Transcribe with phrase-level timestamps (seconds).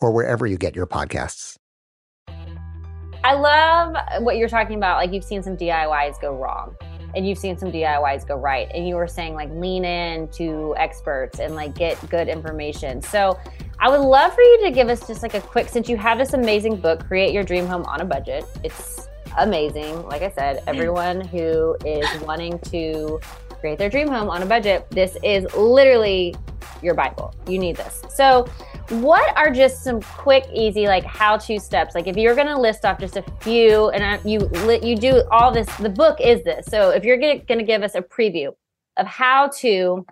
[0.00, 1.56] or wherever you get your podcasts.
[3.24, 4.96] I love what you're talking about.
[4.98, 6.76] Like you've seen some DIYs go wrong
[7.14, 8.70] and you've seen some DIYs go right.
[8.72, 13.02] And you were saying like lean in to experts and like get good information.
[13.02, 13.38] So
[13.80, 16.18] I would love for you to give us just like a quick, since you have
[16.18, 18.44] this amazing book, Create Your Dream Home on a Budget.
[18.62, 20.02] It's amazing.
[20.06, 20.68] Like I said, hmm.
[20.68, 23.20] everyone who is wanting to
[23.60, 26.34] create their dream home on a budget, this is literally
[26.82, 27.34] your Bible.
[27.46, 28.02] You need this.
[28.08, 28.46] So,
[28.90, 31.94] what are just some quick, easy, like how-to steps?
[31.94, 34.50] Like if you're going to list off just a few, and you
[34.82, 35.68] you do all this.
[35.76, 36.66] The book is this.
[36.66, 38.52] So if you're going to give us a preview
[38.96, 40.06] of how to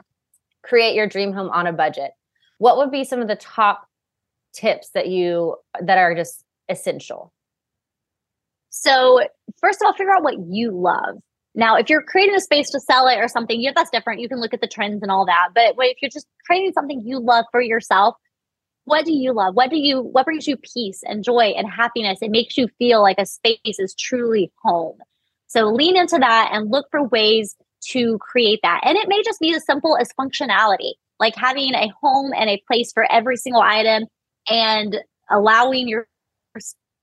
[0.62, 2.10] create your dream home on a budget,
[2.58, 3.88] what would be some of the top
[4.52, 7.32] tips that you that are just essential?
[8.70, 9.26] So
[9.60, 11.16] first of all, figure out what you love.
[11.54, 14.20] Now, if you're creating a space to sell it or something, yeah, that's different.
[14.20, 15.48] You can look at the trends and all that.
[15.54, 18.14] But if you're just creating something you love for yourself,
[18.86, 19.54] what do you love?
[19.54, 22.20] What do you what brings you peace and joy and happiness?
[22.22, 24.96] It makes you feel like a space is truly home.
[25.48, 27.56] So lean into that and look for ways
[27.88, 28.80] to create that.
[28.84, 32.62] And it may just be as simple as functionality, like having a home and a
[32.66, 34.06] place for every single item
[34.48, 34.96] and
[35.30, 36.06] allowing your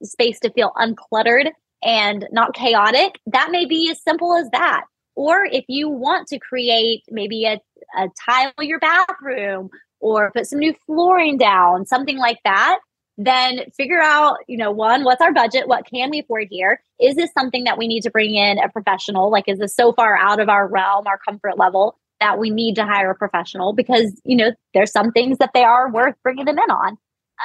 [0.04, 1.52] space to feel uncluttered
[1.84, 3.20] and not chaotic.
[3.28, 4.86] That may be as simple as that.
[5.16, 7.60] Or if you want to create maybe a,
[7.98, 9.70] a tile your bathroom
[10.04, 12.80] or put some new flooring down, something like that,
[13.18, 15.68] then figure out, you know, one, what's our budget?
[15.68, 16.84] What can we afford here?
[17.00, 19.32] Is this something that we need to bring in a professional?
[19.32, 22.76] Like, is this so far out of our realm, our comfort level that we need
[22.76, 23.72] to hire a professional?
[23.74, 26.98] Because, you know, there's some things that they are worth bringing them in on.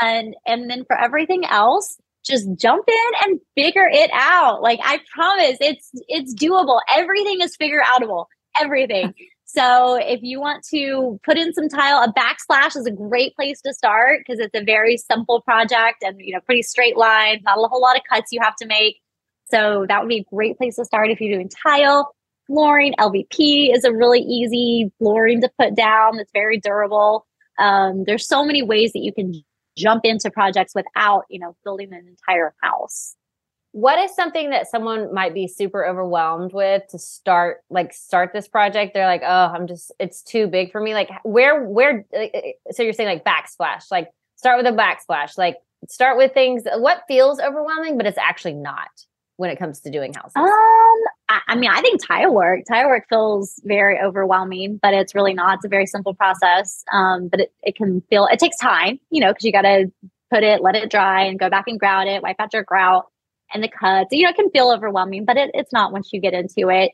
[0.02, 4.62] And, and then for everything else, just jump in and figure it out.
[4.62, 6.80] Like I promise it's it's doable.
[6.94, 8.26] Everything is figure outable.
[8.60, 9.14] Everything.
[9.50, 13.62] So if you want to put in some tile, a backsplash is a great place
[13.62, 17.56] to start because it's a very simple project and you know pretty straight lines, not
[17.56, 19.00] a whole lot of cuts you have to make.
[19.50, 22.14] So that would be a great place to start if you're doing tile.
[22.46, 27.26] Flooring, LVP is a really easy flooring to put down that's very durable.
[27.58, 29.32] Um, there's so many ways that you can
[29.78, 33.16] jump into projects without, you know, building an entire house
[33.78, 38.48] what is something that someone might be super overwhelmed with to start like start this
[38.48, 38.92] project?
[38.92, 40.94] They're like oh i'm just it's too big for me.
[40.94, 42.40] Like where where uh, uh,
[42.72, 47.02] so you're saying like backsplash like start with a backsplash like start with things what
[47.06, 48.88] feels overwhelming but it's actually not
[49.36, 50.34] when it comes to doing houses?
[50.34, 50.44] Um
[51.28, 55.34] I, I mean i think tile work tile work feels very overwhelming but it's really
[55.34, 55.56] not.
[55.58, 59.20] It's a very simple process um but it, it can feel it takes time you
[59.20, 59.92] know because you got to
[60.32, 63.06] put it let it dry and go back and grout it wipe out your grout
[63.52, 64.08] and the cuts.
[64.12, 66.92] You know, it can feel overwhelming, but it, it's not once you get into it.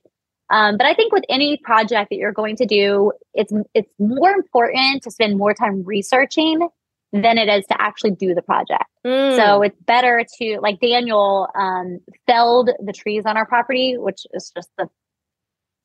[0.51, 4.31] Um, but I think with any project that you're going to do, it's it's more
[4.31, 6.69] important to spend more time researching
[7.13, 8.85] than it is to actually do the project.
[9.07, 9.37] Mm.
[9.37, 14.51] So it's better to like Daniel um, felled the trees on our property, which is
[14.55, 14.89] just the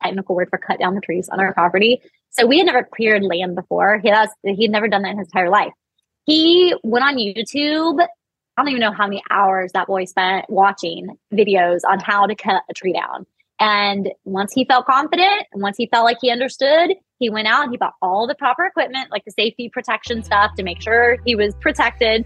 [0.04, 2.02] technical word for cut down the trees on our property.
[2.32, 4.00] So we had never cleared land before.
[4.00, 5.74] He has he'd never done that in his entire life.
[6.26, 8.06] He went on YouTube
[8.60, 12.36] I don't even know how many hours that boy spent watching videos on how to
[12.36, 13.26] cut a tree down.
[13.58, 17.64] And once he felt confident, and once he felt like he understood, he went out
[17.64, 21.20] and he bought all the proper equipment, like the safety protection stuff to make sure
[21.26, 22.26] he was protected.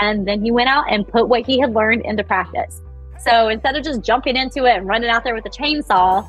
[0.00, 2.80] And then he went out and put what he had learned into practice.
[3.20, 6.26] So instead of just jumping into it and running out there with a chainsaw,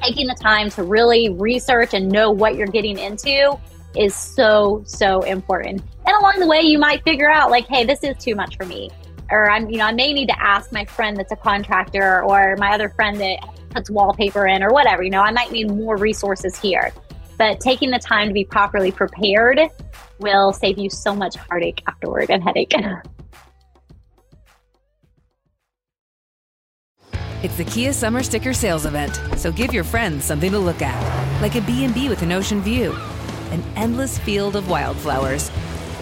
[0.00, 3.58] taking the time to really research and know what you're getting into
[3.96, 5.82] is so, so important.
[6.06, 8.64] And along the way, you might figure out like, hey, this is too much for
[8.64, 8.90] me.
[9.30, 12.54] Or I'm, you know, I may need to ask my friend that's a contractor or
[12.58, 13.38] my other friend that
[13.70, 15.02] puts wallpaper in or whatever.
[15.02, 16.92] You know, I might need more resources here.
[17.38, 19.60] But taking the time to be properly prepared
[20.20, 22.72] will save you so much heartache afterward and headache.
[27.42, 31.42] It's the Kia Summer Sticker Sales Event, so give your friends something to look at,
[31.42, 32.96] like a B&B with an ocean view
[33.52, 35.50] an endless field of wildflowers,